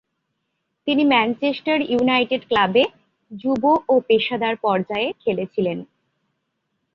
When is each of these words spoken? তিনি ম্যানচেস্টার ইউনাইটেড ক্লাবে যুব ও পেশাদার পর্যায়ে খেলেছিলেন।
তিনি 0.87 1.03
ম্যানচেস্টার 1.05 1.77
ইউনাইটেড 1.91 2.41
ক্লাবে 2.47 2.83
যুব 3.31 3.63
ও 3.89 3.95
পেশাদার 4.07 4.55
পর্যায়ে 4.63 5.09
খেলেছিলেন। 5.21 5.77